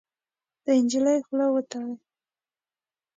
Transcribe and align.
د 0.63 0.65
نجلۍ 0.81 1.19
خوله 1.25 1.47
وتلې 1.51 1.95